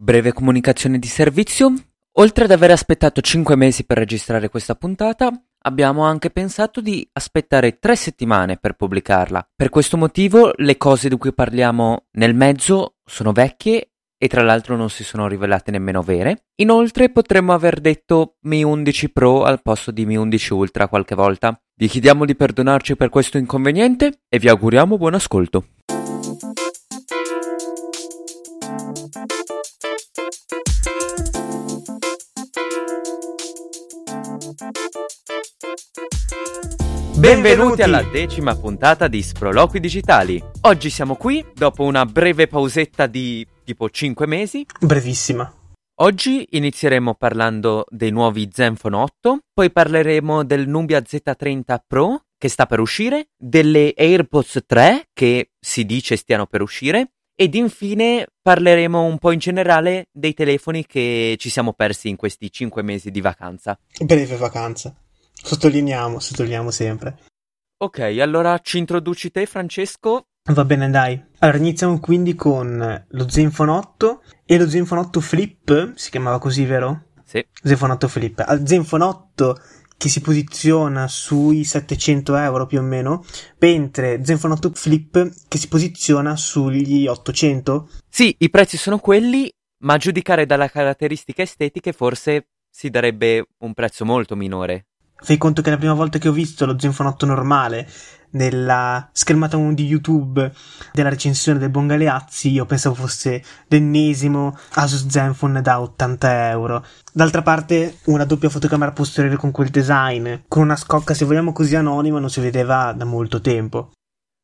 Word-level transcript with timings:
Breve 0.00 0.32
comunicazione 0.32 1.00
di 1.00 1.08
servizio. 1.08 1.74
Oltre 2.18 2.44
ad 2.44 2.52
aver 2.52 2.70
aspettato 2.70 3.20
5 3.20 3.56
mesi 3.56 3.84
per 3.84 3.98
registrare 3.98 4.48
questa 4.48 4.76
puntata, 4.76 5.28
abbiamo 5.62 6.04
anche 6.04 6.30
pensato 6.30 6.80
di 6.80 7.06
aspettare 7.14 7.80
3 7.80 7.96
settimane 7.96 8.58
per 8.58 8.74
pubblicarla. 8.74 9.50
Per 9.56 9.70
questo 9.70 9.96
motivo 9.96 10.52
le 10.54 10.76
cose 10.76 11.08
di 11.08 11.16
cui 11.16 11.34
parliamo 11.34 12.06
nel 12.12 12.32
mezzo 12.36 12.98
sono 13.04 13.32
vecchie 13.32 13.90
e 14.16 14.28
tra 14.28 14.42
l'altro 14.42 14.76
non 14.76 14.88
si 14.88 15.02
sono 15.02 15.26
rivelate 15.26 15.72
nemmeno 15.72 16.00
vere. 16.02 16.44
Inoltre 16.60 17.10
potremmo 17.10 17.52
aver 17.52 17.80
detto 17.80 18.36
Mi 18.42 18.62
11 18.62 19.10
Pro 19.10 19.42
al 19.42 19.62
posto 19.62 19.90
di 19.90 20.06
Mi 20.06 20.16
11 20.16 20.52
Ultra 20.52 20.86
qualche 20.86 21.16
volta. 21.16 21.60
Vi 21.74 21.88
chiediamo 21.88 22.24
di 22.24 22.36
perdonarci 22.36 22.94
per 22.94 23.08
questo 23.08 23.36
inconveniente 23.36 24.20
e 24.28 24.38
vi 24.38 24.48
auguriamo 24.48 24.96
buon 24.96 25.14
ascolto. 25.14 25.66
Benvenuti 37.28 37.82
alla 37.82 38.02
decima 38.02 38.56
puntata 38.56 39.06
di 39.06 39.20
Sproloqui 39.22 39.80
Digitali. 39.80 40.42
Oggi 40.62 40.88
siamo 40.88 41.14
qui 41.14 41.44
dopo 41.52 41.82
una 41.82 42.06
breve 42.06 42.46
pausetta 42.46 43.06
di 43.06 43.46
tipo 43.64 43.90
5 43.90 44.26
mesi. 44.26 44.64
Brevissima. 44.80 45.52
Oggi 45.96 46.46
inizieremo 46.52 47.16
parlando 47.16 47.84
dei 47.90 48.10
nuovi 48.12 48.48
Zenfone 48.50 48.96
8, 48.96 49.38
poi 49.52 49.70
parleremo 49.70 50.42
del 50.42 50.68
Nubia 50.68 51.00
Z30 51.00 51.76
Pro 51.86 52.22
che 52.38 52.48
sta 52.48 52.64
per 52.64 52.80
uscire, 52.80 53.28
delle 53.36 53.92
AirPods 53.94 54.62
3 54.64 55.08
che 55.12 55.50
si 55.60 55.84
dice 55.84 56.16
stiano 56.16 56.46
per 56.46 56.62
uscire 56.62 57.10
ed 57.34 57.54
infine 57.54 58.26
parleremo 58.40 59.02
un 59.02 59.18
po' 59.18 59.32
in 59.32 59.38
generale 59.38 60.06
dei 60.10 60.32
telefoni 60.32 60.86
che 60.86 61.36
ci 61.38 61.50
siamo 61.50 61.74
persi 61.74 62.08
in 62.08 62.16
questi 62.16 62.50
5 62.50 62.80
mesi 62.80 63.10
di 63.10 63.20
vacanza. 63.20 63.78
Breve 64.02 64.36
vacanza. 64.36 64.96
Sottolineiamo, 65.42 66.18
sottolineiamo 66.18 66.70
sempre. 66.70 67.18
Ok, 67.80 68.00
allora 68.20 68.58
ci 68.58 68.78
introduci 68.78 69.30
te, 69.30 69.46
Francesco? 69.46 70.24
Va 70.50 70.64
bene, 70.64 70.90
dai. 70.90 71.22
Allora, 71.38 71.58
iniziamo 71.58 72.00
quindi 72.00 72.34
con 72.34 73.06
lo 73.08 73.28
Zenfone 73.28 73.70
8 73.70 74.22
e 74.44 74.58
lo 74.58 74.68
Zenfone 74.68 75.02
8 75.02 75.20
Flip, 75.20 75.92
si 75.94 76.10
chiamava 76.10 76.38
così, 76.38 76.64
vero? 76.64 77.04
Sì. 77.24 77.46
Zenfone 77.62 77.92
8 77.92 78.08
Flip. 78.08 78.44
Al 78.46 78.66
Zenfone 78.66 79.04
8 79.04 79.56
che 79.98 80.08
si 80.08 80.20
posiziona 80.20 81.08
sui 81.08 81.64
700 81.64 82.36
euro 82.36 82.66
più 82.66 82.78
o 82.78 82.82
meno, 82.82 83.24
mentre 83.58 84.24
Zenfone 84.24 84.54
8 84.54 84.70
Flip 84.74 85.30
che 85.48 85.58
si 85.58 85.68
posiziona 85.68 86.36
sugli 86.36 87.06
800. 87.06 87.90
Sì, 88.08 88.34
i 88.38 88.48
prezzi 88.48 88.76
sono 88.76 88.98
quelli, 88.98 89.52
ma 89.84 89.94
a 89.94 89.98
giudicare 89.98 90.46
dalle 90.46 90.70
caratteristiche 90.70 91.42
estetiche 91.42 91.92
forse 91.92 92.48
si 92.70 92.90
darebbe 92.90 93.44
un 93.58 93.74
prezzo 93.74 94.04
molto 94.04 94.34
minore. 94.36 94.87
Fai 95.20 95.36
conto 95.36 95.62
che 95.62 95.70
la 95.70 95.76
prima 95.76 95.94
volta 95.94 96.18
che 96.18 96.28
ho 96.28 96.32
visto 96.32 96.64
lo 96.64 96.78
Zenfone 96.78 97.08
8 97.08 97.26
normale 97.26 97.88
nella 98.30 99.08
schermata 99.12 99.56
1 99.56 99.74
di 99.74 99.84
YouTube 99.84 100.52
della 100.92 101.08
recensione 101.08 101.58
del 101.58 101.70
Buon 101.70 101.88
Galeazzi, 101.88 102.50
io 102.50 102.66
pensavo 102.66 102.94
fosse 102.94 103.42
l'ennesimo 103.66 104.56
Asus 104.74 105.08
Zenfone 105.08 105.60
da 105.60 105.80
80 105.80 106.50
euro. 106.50 106.84
D'altra 107.12 107.42
parte, 107.42 107.98
una 108.04 108.24
doppia 108.24 108.48
fotocamera 108.48 108.92
posteriore 108.92 109.36
con 109.36 109.50
quel 109.50 109.70
design, 109.70 110.34
con 110.46 110.62
una 110.62 110.76
scocca, 110.76 111.14
se 111.14 111.24
vogliamo 111.24 111.52
così 111.52 111.74
anonima, 111.74 112.20
non 112.20 112.30
si 112.30 112.40
vedeva 112.40 112.92
da 112.92 113.04
molto 113.04 113.40
tempo. 113.40 113.92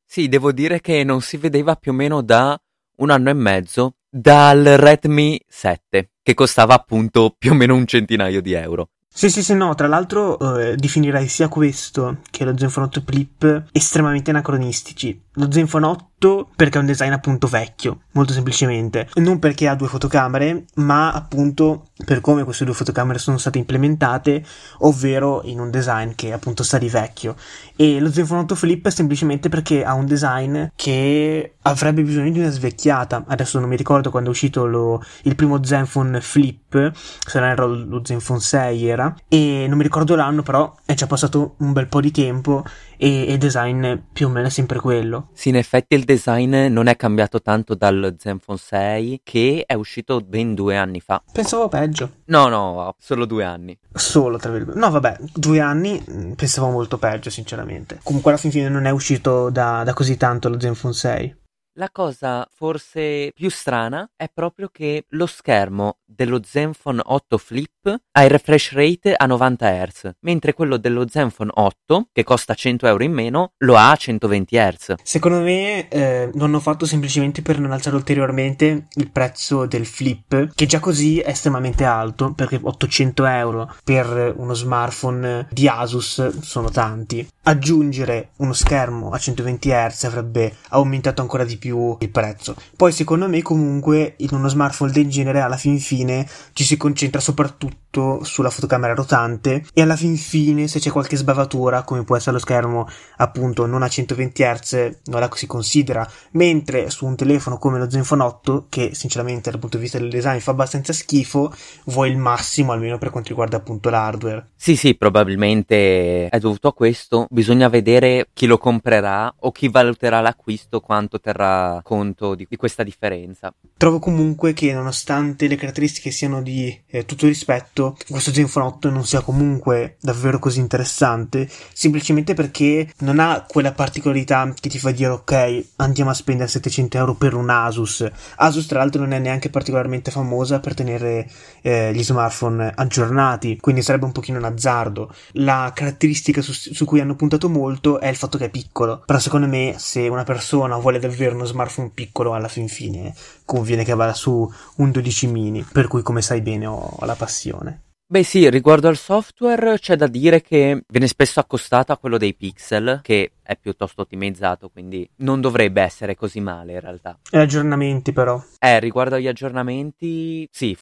Sì, 0.04 0.28
devo 0.28 0.50
dire 0.50 0.80
che 0.80 1.04
non 1.04 1.20
si 1.20 1.36
vedeva 1.36 1.76
più 1.76 1.92
o 1.92 1.94
meno 1.94 2.20
da 2.20 2.58
un 2.96 3.10
anno 3.10 3.30
e 3.30 3.34
mezzo 3.34 3.96
dal 4.08 4.62
Redmi 4.62 5.40
7, 5.46 6.10
che 6.22 6.34
costava 6.34 6.74
appunto 6.74 7.34
più 7.36 7.52
o 7.52 7.54
meno 7.54 7.74
un 7.74 7.86
centinaio 7.86 8.40
di 8.40 8.52
euro. 8.52 8.88
Sì, 9.16 9.30
sì, 9.30 9.44
sì, 9.44 9.54
no, 9.54 9.76
tra 9.76 9.86
l'altro 9.86 10.58
eh, 10.58 10.74
definirei 10.74 11.28
sia 11.28 11.46
questo 11.46 12.18
che 12.32 12.44
lo 12.44 12.58
Zenfone 12.58 12.86
8 12.86 13.02
Flip 13.06 13.66
estremamente 13.70 14.30
anacronistici. 14.30 15.22
Lo 15.34 15.52
Zenfone 15.52 15.86
8 16.24 16.48
perché 16.56 16.78
è 16.78 16.80
un 16.80 16.86
design 16.86 17.12
appunto 17.12 17.46
vecchio, 17.46 18.00
molto 18.12 18.32
semplicemente. 18.32 19.08
Non 19.14 19.38
perché 19.38 19.68
ha 19.68 19.74
due 19.74 19.88
fotocamere, 19.88 20.64
ma 20.76 21.12
appunto 21.12 21.88
per 22.04 22.20
come 22.20 22.44
queste 22.44 22.64
due 22.64 22.74
fotocamere 22.74 23.18
sono 23.18 23.36
state 23.36 23.58
implementate, 23.58 24.42
ovvero 24.78 25.42
in 25.44 25.60
un 25.60 25.70
design 25.70 26.12
che 26.14 26.32
appunto 26.32 26.62
sta 26.62 26.78
di 26.78 26.88
vecchio. 26.88 27.36
E 27.76 28.00
lo 28.00 28.10
Zenfone 28.10 28.40
8 28.40 28.54
Flip 28.54 28.86
è 28.86 28.90
semplicemente 28.90 29.48
perché 29.48 29.84
ha 29.84 29.92
un 29.92 30.06
design 30.06 30.66
che 30.74 31.56
avrebbe 31.62 32.02
bisogno 32.02 32.30
di 32.30 32.38
una 32.38 32.50
svecchiata. 32.50 33.24
Adesso 33.26 33.60
non 33.60 33.68
mi 33.68 33.76
ricordo 33.76 34.10
quando 34.10 34.30
è 34.30 34.32
uscito 34.32 34.64
lo, 34.64 35.02
il 35.22 35.34
primo 35.34 35.62
Zenfone 35.62 36.20
Flip, 36.20 36.92
se 36.94 37.38
non 37.38 37.48
era 37.48 37.64
lo 37.64 38.00
Zenfone 38.02 38.40
6 38.40 38.86
era, 38.86 39.14
e 39.28 39.66
non 39.68 39.76
mi 39.76 39.82
ricordo 39.82 40.16
l'anno 40.16 40.42
però 40.42 40.74
è 40.84 40.94
già 40.94 41.06
passato 41.06 41.54
un 41.58 41.72
bel 41.72 41.86
po' 41.86 42.00
di 42.00 42.10
tempo 42.10 42.64
e 42.96 43.32
il 43.32 43.38
design 43.38 43.94
più 44.12 44.26
o 44.26 44.30
meno 44.30 44.46
è 44.46 44.50
sempre 44.50 44.78
quello. 44.78 45.28
Sì, 45.32 45.48
in 45.50 45.56
effetti 45.56 45.94
il 45.94 46.04
design 46.04 46.54
non 46.70 46.86
è 46.86 46.96
cambiato 46.96 47.40
tanto 47.40 47.74
dal 47.74 48.16
Zenfone 48.18 48.58
6 48.58 49.20
che 49.22 49.64
è 49.66 49.74
uscito 49.74 50.20
ben 50.20 50.54
due 50.54 50.76
anni 50.76 51.00
fa. 51.00 51.22
Pensavo 51.32 51.68
peggio. 51.68 52.10
No, 52.26 52.48
no, 52.48 52.94
solo 52.98 53.24
due 53.24 53.44
anni. 53.44 53.78
Solo, 53.92 54.38
tra 54.38 54.50
virgolette. 54.50 54.78
No, 54.78 54.90
vabbè, 54.90 55.18
due 55.32 55.60
anni 55.60 56.02
mm, 56.10 56.32
pensavo 56.32 56.70
molto 56.70 56.98
peggio, 56.98 57.30
sinceramente. 57.30 58.00
Comunque 58.02 58.32
alla 58.32 58.40
fine 58.40 58.68
non 58.68 58.86
è 58.86 58.90
uscito 58.90 59.50
da, 59.50 59.82
da 59.84 59.92
così 59.92 60.16
tanto 60.16 60.48
lo 60.48 60.60
Zenfone 60.60 60.94
6. 60.94 61.36
La 61.76 61.90
cosa 61.90 62.48
forse 62.54 63.32
più 63.34 63.50
strana 63.50 64.08
è 64.14 64.30
proprio 64.32 64.68
che 64.70 65.06
lo 65.08 65.26
schermo 65.26 65.98
dello 66.04 66.40
Zenfone 66.44 67.00
8 67.04 67.36
Flip 67.36 67.74
ha 68.12 68.22
il 68.22 68.30
refresh 68.30 68.72
rate 68.72 69.14
a 69.14 69.26
90 69.26 69.86
Hz, 69.86 70.10
mentre 70.20 70.54
quello 70.54 70.76
dello 70.76 71.06
Zenfone 71.08 71.50
8, 71.52 72.08
che 72.12 72.24
costa 72.24 72.54
100 72.54 72.86
euro 72.86 73.04
in 73.04 73.12
meno, 73.12 73.52
lo 73.58 73.76
ha 73.76 73.90
a 73.90 73.96
120 73.96 74.56
Hz. 74.56 74.94
Secondo 75.02 75.40
me 75.40 75.88
eh, 75.88 76.30
lo 76.32 76.44
hanno 76.44 76.60
fatto 76.60 76.86
semplicemente 76.86 77.42
per 77.42 77.58
non 77.58 77.72
alzare 77.72 77.96
ulteriormente 77.96 78.86
il 78.94 79.10
prezzo 79.10 79.66
del 79.66 79.86
Flip, 79.86 80.52
che 80.54 80.66
già 80.66 80.80
così 80.80 81.18
è 81.18 81.30
estremamente 81.30 81.84
alto, 81.84 82.32
perché 82.32 82.58
800 82.62 83.26
euro 83.26 83.74
per 83.82 84.34
uno 84.36 84.54
smartphone 84.54 85.48
di 85.50 85.68
Asus 85.68 86.38
sono 86.38 86.70
tanti. 86.70 87.26
Aggiungere 87.46 88.30
uno 88.36 88.54
schermo 88.54 89.10
a 89.10 89.18
120 89.18 89.68
Hz 89.68 90.04
avrebbe 90.04 90.56
aumentato 90.68 91.20
ancora 91.20 91.44
di 91.44 91.58
più 91.58 91.63
più 91.64 91.96
il 92.00 92.10
prezzo. 92.10 92.54
Poi 92.76 92.92
secondo 92.92 93.26
me 93.26 93.40
comunque 93.40 94.16
in 94.18 94.28
uno 94.32 94.48
smartphone 94.48 94.92
del 94.92 95.08
genere 95.08 95.40
alla 95.40 95.56
fin 95.56 95.80
fine 95.80 96.28
ci 96.52 96.62
si 96.62 96.76
concentra 96.76 97.20
soprattutto 97.20 98.22
sulla 98.22 98.50
fotocamera 98.50 98.92
rotante 98.92 99.64
e 99.72 99.80
alla 99.80 99.96
fin 99.96 100.16
fine 100.16 100.68
se 100.68 100.78
c'è 100.78 100.90
qualche 100.90 101.16
sbavatura 101.16 101.84
come 101.84 102.04
può 102.04 102.16
essere 102.16 102.32
lo 102.32 102.38
schermo 102.40 102.86
appunto 103.18 103.64
non 103.66 103.82
a 103.82 103.88
120 103.88 104.42
Hz 104.42 104.72
non 105.04 105.20
la 105.20 105.30
si 105.32 105.46
considera, 105.46 106.06
mentre 106.32 106.90
su 106.90 107.06
un 107.06 107.16
telefono 107.16 107.56
come 107.56 107.78
lo 107.78 107.88
Zenfone 107.88 108.22
8 108.24 108.66
che 108.68 108.94
sinceramente 108.94 109.50
dal 109.50 109.58
punto 109.58 109.76
di 109.76 109.84
vista 109.84 109.98
del 109.98 110.10
design 110.10 110.38
fa 110.38 110.50
abbastanza 110.50 110.92
schifo 110.92 111.54
vuoi 111.84 112.10
il 112.10 112.18
massimo 112.18 112.72
almeno 112.72 112.98
per 112.98 113.10
quanto 113.10 113.30
riguarda 113.30 113.56
appunto 113.56 113.88
l'hardware. 113.88 114.50
Sì 114.54 114.76
sì 114.76 114.96
probabilmente 114.96 116.28
è 116.28 116.38
dovuto 116.38 116.68
a 116.68 116.74
questo, 116.74 117.26
bisogna 117.30 117.68
vedere 117.68 118.28
chi 118.34 118.46
lo 118.46 118.58
comprerà 118.58 119.32
o 119.38 119.50
chi 119.50 119.68
valuterà 119.68 120.20
l'acquisto 120.20 120.80
quanto 120.80 121.20
terrà 121.20 121.53
conto 121.82 122.34
di, 122.34 122.46
di, 122.48 122.56
questa 122.56 122.82
differenza. 122.82 123.52
Trovo 123.76 123.98
comunque 123.98 124.52
che 124.52 124.72
nonostante 124.72 125.46
le 125.46 125.56
caratteristiche 125.56 126.10
siano 126.10 126.42
di 126.42 126.76
eh, 126.86 127.04
tutto 127.04 127.26
rispetto, 127.26 127.96
questo 128.08 128.32
Zenfone 128.32 128.66
8 128.66 128.90
non 128.90 129.04
sia 129.04 129.20
comunque 129.20 129.96
davvero 130.00 130.38
così 130.38 130.60
interessante, 130.60 131.48
semplicemente 131.72 132.34
perché 132.34 132.92
non 132.98 133.18
ha 133.18 133.44
quella 133.48 133.72
particolarità 133.72 134.52
che 134.58 134.68
ti 134.68 134.78
fa 134.78 134.90
dire 134.90 135.10
ok, 135.10 135.64
andiamo 135.76 136.10
a 136.10 136.14
spendere 136.14 136.48
700 136.48 136.96
euro 136.96 137.14
per 137.14 137.34
un 137.34 137.50
Asus. 137.50 138.08
Asus 138.36 138.66
tra 138.66 138.78
l'altro 138.78 139.02
non 139.02 139.12
è 139.12 139.18
neanche 139.18 139.50
particolarmente 139.50 140.10
famosa 140.10 140.60
per 140.60 140.74
tenere 140.74 141.28
eh, 141.62 141.92
gli 141.94 142.02
smartphone 142.02 142.72
aggiornati, 142.74 143.58
quindi 143.60 143.82
sarebbe 143.82 144.04
un 144.04 144.12
pochino 144.12 144.38
un 144.38 144.44
azzardo. 144.44 145.12
La 145.32 145.72
caratteristica 145.74 146.42
su, 146.42 146.52
su 146.52 146.84
cui 146.84 147.00
hanno 147.00 147.16
puntato 147.16 147.48
molto 147.48 148.00
è 148.00 148.08
il 148.08 148.16
fatto 148.16 148.38
che 148.38 148.46
è 148.46 148.50
piccolo, 148.50 149.02
però 149.04 149.18
secondo 149.18 149.46
me 149.46 149.74
se 149.78 150.08
una 150.08 150.24
persona 150.24 150.76
vuole 150.76 150.98
davvero 150.98 151.34
uno 151.34 151.43
smartphone 151.46 151.90
piccolo 151.92 152.34
alla 152.34 152.48
fin 152.48 152.68
fine 152.68 153.14
conviene 153.44 153.84
che 153.84 153.94
vada 153.94 154.14
su 154.14 154.50
un 154.76 154.90
12 154.90 155.26
mini, 155.26 155.62
per 155.70 155.88
cui 155.88 156.02
come 156.02 156.22
sai 156.22 156.40
bene 156.40 156.66
ho, 156.66 156.96
ho 156.98 157.04
la 157.04 157.14
passione. 157.14 157.82
Beh 158.06 158.22
sì, 158.22 158.48
riguardo 158.50 158.86
al 158.86 158.98
software 158.98 159.78
c'è 159.78 159.96
da 159.96 160.06
dire 160.06 160.42
che 160.42 160.84
viene 160.86 161.06
spesso 161.06 161.40
accostato 161.40 161.90
a 161.90 161.96
quello 161.96 162.18
dei 162.18 162.34
pixel, 162.34 163.00
che 163.02 163.32
è 163.42 163.56
piuttosto 163.56 164.02
ottimizzato, 164.02 164.68
quindi 164.68 165.08
non 165.16 165.40
dovrebbe 165.40 165.80
essere 165.80 166.14
così 166.14 166.40
male 166.40 166.74
in 166.74 166.80
realtà. 166.80 167.18
E 167.30 167.38
aggiornamenti 167.38 168.12
però? 168.12 168.40
Eh, 168.58 168.78
riguardo 168.78 169.14
agli 169.14 169.26
aggiornamenti, 169.26 170.46
sì, 170.52 170.76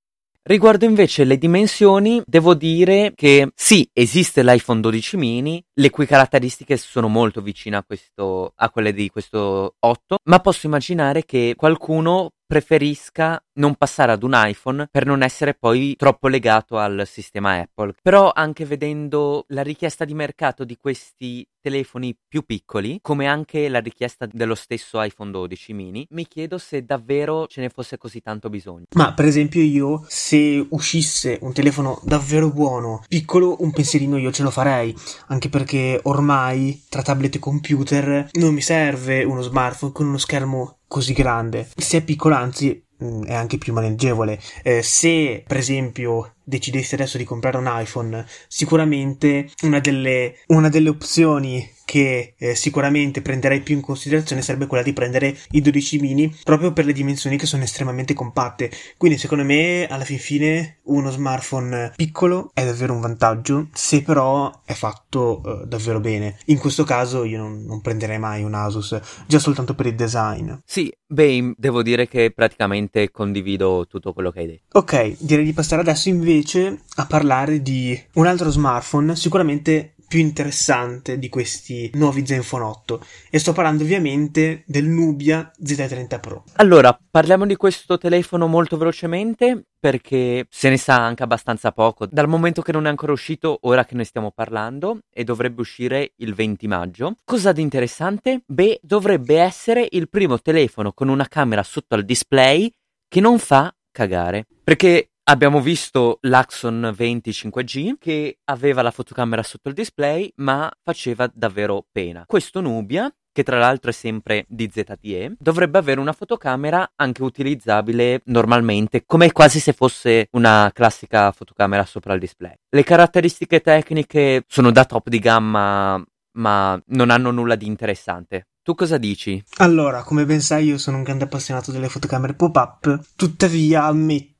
Riguardo 0.44 0.84
invece 0.84 1.22
le 1.22 1.38
dimensioni, 1.38 2.20
devo 2.26 2.54
dire 2.54 3.12
che 3.14 3.52
sì, 3.54 3.88
esiste 3.92 4.42
l'iPhone 4.42 4.80
12 4.80 5.16
mini, 5.16 5.64
le 5.74 5.90
cui 5.90 6.04
caratteristiche 6.04 6.76
sono 6.76 7.06
molto 7.06 7.40
vicine 7.40 7.76
a, 7.76 7.84
questo, 7.84 8.52
a 8.56 8.68
quelle 8.70 8.92
di 8.92 9.08
questo 9.08 9.76
8, 9.78 10.18
ma 10.24 10.40
posso 10.40 10.66
immaginare 10.66 11.24
che 11.24 11.54
qualcuno 11.56 12.32
preferisca 12.44 13.42
non 13.54 13.76
passare 13.76 14.12
ad 14.12 14.22
un 14.24 14.32
iPhone 14.34 14.88
per 14.90 15.06
non 15.06 15.22
essere 15.22 15.54
poi 15.54 15.94
troppo 15.96 16.28
legato 16.28 16.76
al 16.76 17.04
sistema 17.06 17.60
Apple. 17.60 17.94
Però 18.02 18.30
anche 18.34 18.66
vedendo 18.66 19.44
la 19.48 19.62
richiesta 19.62 20.04
di 20.04 20.12
mercato 20.12 20.64
di 20.64 20.76
questi 20.76 21.46
telefoni 21.62 22.14
più 22.28 22.42
piccoli, 22.42 22.98
come 23.00 23.26
anche 23.26 23.68
la 23.68 23.78
richiesta 23.78 24.26
dello 24.30 24.54
stesso 24.54 25.00
iPhone 25.00 25.30
12 25.30 25.72
mini, 25.72 26.06
mi 26.10 26.26
chiedo 26.26 26.58
se 26.58 26.84
davvero 26.84 27.46
ce 27.46 27.62
ne 27.62 27.70
fosse 27.70 27.96
così 27.96 28.20
tanto 28.20 28.50
bisogno. 28.50 28.84
Ma 28.94 29.14
per 29.14 29.24
esempio 29.24 29.62
io, 29.62 30.04
se 30.08 30.66
uscisse 30.70 31.38
un 31.40 31.52
telefono 31.52 32.00
davvero 32.04 32.50
buono, 32.50 33.04
piccolo, 33.08 33.56
un 33.60 33.70
pensierino 33.70 34.18
io 34.18 34.32
ce 34.32 34.42
lo 34.42 34.50
farei, 34.50 34.94
anche 35.28 35.48
perché 35.48 36.00
ormai 36.02 36.84
tra 36.88 37.02
tablet 37.02 37.36
e 37.36 37.38
computer 37.38 38.28
non 38.32 38.52
mi 38.52 38.60
serve 38.60 39.24
uno 39.24 39.40
smartphone 39.40 39.92
con 39.92 40.06
uno 40.06 40.18
schermo 40.18 40.78
così 40.88 41.12
grande. 41.14 41.70
Se 41.74 41.98
è 41.98 42.04
piccolo, 42.04 42.34
anzi, 42.34 42.84
mm, 43.02 43.24
è 43.24 43.34
anche 43.34 43.58
più 43.58 43.72
maneggevole. 43.72 44.38
Eh, 44.62 44.82
se, 44.82 45.42
per 45.46 45.56
esempio, 45.56 46.34
decidessi 46.44 46.94
adesso 46.94 47.18
di 47.18 47.24
comprare 47.24 47.58
un 47.58 47.68
iPhone, 47.68 48.24
sicuramente 48.48 49.50
una 49.62 49.80
delle, 49.80 50.36
una 50.48 50.68
delle 50.68 50.88
opzioni 50.88 51.71
che 51.84 52.34
eh, 52.36 52.54
sicuramente 52.54 53.22
prenderei 53.22 53.60
più 53.60 53.74
in 53.74 53.80
considerazione 53.80 54.42
sarebbe 54.42 54.66
quella 54.66 54.82
di 54.82 54.92
prendere 54.92 55.36
i 55.50 55.60
12 55.60 55.98
mini 55.98 56.34
proprio 56.42 56.72
per 56.72 56.84
le 56.84 56.92
dimensioni 56.92 57.36
che 57.36 57.46
sono 57.46 57.62
estremamente 57.62 58.14
compatte. 58.14 58.70
Quindi 58.96 59.18
secondo 59.18 59.44
me 59.44 59.86
alla 59.88 60.04
fin 60.04 60.18
fine 60.18 60.78
uno 60.84 61.10
smartphone 61.10 61.92
piccolo 61.96 62.50
è 62.54 62.64
davvero 62.64 62.92
un 62.94 63.00
vantaggio 63.00 63.68
se 63.72 64.02
però 64.02 64.50
è 64.64 64.72
fatto 64.72 65.42
eh, 65.44 65.66
davvero 65.66 66.00
bene. 66.00 66.38
In 66.46 66.58
questo 66.58 66.84
caso 66.84 67.24
io 67.24 67.38
non, 67.38 67.64
non, 67.64 67.80
prenderei 67.80 68.18
mai 68.18 68.42
un 68.42 68.54
Asus 68.54 68.98
già 69.26 69.38
soltanto 69.38 69.74
per 69.74 69.86
il 69.86 69.94
design. 69.94 70.52
Sì, 70.64 70.92
beh, 71.06 71.54
devo 71.56 71.82
dire 71.82 72.08
che 72.08 72.32
praticamente 72.34 73.10
condivido 73.10 73.86
tutto 73.88 74.12
quello 74.12 74.30
che 74.30 74.40
hai 74.40 74.46
detto. 74.46 74.78
Ok, 74.78 75.16
direi 75.18 75.44
di 75.44 75.52
passare 75.52 75.82
adesso 75.82 76.08
invece 76.08 76.82
a 76.96 77.06
parlare 77.06 77.62
di 77.62 78.00
un 78.14 78.26
altro 78.26 78.50
smartphone 78.50 79.16
sicuramente 79.16 79.91
più 80.12 80.20
interessante 80.20 81.18
di 81.18 81.30
questi 81.30 81.90
nuovi 81.94 82.26
Zenfone 82.26 82.64
8 82.64 83.02
e 83.30 83.38
sto 83.38 83.54
parlando 83.54 83.82
ovviamente 83.82 84.62
del 84.66 84.84
Nubia 84.84 85.50
Z30 85.58 86.20
Pro. 86.20 86.44
Allora, 86.56 86.94
parliamo 87.10 87.46
di 87.46 87.56
questo 87.56 87.96
telefono 87.96 88.46
molto 88.46 88.76
velocemente 88.76 89.68
perché 89.80 90.44
se 90.50 90.68
ne 90.68 90.76
sa 90.76 91.02
anche 91.02 91.22
abbastanza 91.22 91.72
poco 91.72 92.04
dal 92.04 92.28
momento 92.28 92.60
che 92.60 92.72
non 92.72 92.84
è 92.84 92.90
ancora 92.90 93.12
uscito 93.12 93.60
ora 93.62 93.86
che 93.86 93.94
ne 93.94 94.04
stiamo 94.04 94.32
parlando 94.32 94.98
e 95.10 95.24
dovrebbe 95.24 95.62
uscire 95.62 96.12
il 96.16 96.34
20 96.34 96.68
maggio. 96.68 97.14
Cosa 97.24 97.52
di 97.52 97.62
interessante? 97.62 98.42
Beh, 98.44 98.80
dovrebbe 98.82 99.38
essere 99.38 99.88
il 99.92 100.10
primo 100.10 100.38
telefono 100.38 100.92
con 100.92 101.08
una 101.08 101.26
camera 101.26 101.62
sotto 101.62 101.94
al 101.94 102.04
display 102.04 102.70
che 103.08 103.20
non 103.20 103.38
fa 103.38 103.74
cagare. 103.90 104.44
Perché 104.62 105.11
Abbiamo 105.24 105.60
visto 105.60 106.18
l'Axon 106.22 106.92
20 106.94 107.30
5G 107.30 107.92
che 107.98 108.38
aveva 108.46 108.82
la 108.82 108.90
fotocamera 108.90 109.44
sotto 109.44 109.68
il 109.68 109.74
display 109.74 110.32
ma 110.36 110.68
faceva 110.82 111.30
davvero 111.32 111.86
pena. 111.92 112.24
Questo 112.26 112.60
Nubia 112.60 113.12
che 113.32 113.44
tra 113.44 113.58
l'altro 113.58 113.90
è 113.90 113.94
sempre 113.94 114.44
di 114.46 114.70
ZTE, 114.70 115.36
dovrebbe 115.38 115.78
avere 115.78 116.00
una 116.00 116.12
fotocamera 116.12 116.92
anche 116.96 117.22
utilizzabile 117.22 118.20
normalmente, 118.26 119.04
come 119.06 119.32
quasi 119.32 119.58
se 119.58 119.72
fosse 119.72 120.28
una 120.32 120.70
classica 120.74 121.32
fotocamera 121.32 121.86
sopra 121.86 122.12
il 122.12 122.20
display. 122.20 122.54
Le 122.68 122.82
caratteristiche 122.84 123.60
tecniche 123.60 124.44
sono 124.46 124.70
da 124.70 124.84
top 124.84 125.08
di 125.08 125.18
gamma, 125.18 126.04
ma 126.32 126.82
non 126.88 127.10
hanno 127.10 127.30
nulla 127.30 127.54
di 127.54 127.66
interessante. 127.66 128.48
Tu 128.62 128.74
cosa 128.74 128.98
dici? 128.98 129.42
Allora, 129.56 130.02
come 130.02 130.26
ben 130.26 130.40
sai, 130.40 130.66
io 130.66 130.78
sono 130.78 130.98
un 130.98 131.02
grande 131.02 131.24
appassionato 131.24 131.72
delle 131.72 131.88
fotocamere 131.88 132.34
pop-up, 132.34 133.00
tuttavia 133.16 133.84
ammetto 133.84 134.31